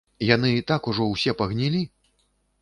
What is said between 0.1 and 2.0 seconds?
Яны так ўжо ўсе пагнілі!